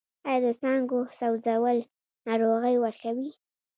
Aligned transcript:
آیا 0.27 0.39
د 0.43 0.47
څانګو 0.59 0.99
سوځول 1.17 1.77
ناروغۍ 2.27 2.75
ورکوي؟ 2.79 3.29